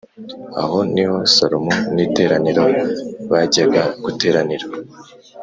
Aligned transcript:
Aho 0.61 0.77
ni 0.93 1.03
ho 1.09 1.17
Salomo 1.35 1.73
n 1.95 1.97
iteraniro 2.05 2.63
bajyaga 3.31 3.81
guteranir 4.03 4.61